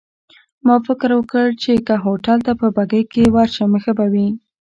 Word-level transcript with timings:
ما 0.65 0.75
فکر 0.87 1.09
وکړ، 1.17 1.45
چي 1.61 1.73
که 1.87 1.95
هوټل 2.05 2.39
ته 2.45 2.51
په 2.61 2.67
بګۍ 2.75 3.03
کي 3.13 3.23
ورشم 3.35 3.71
ښه 3.83 3.91
به 3.97 4.05
وي. 4.13 4.27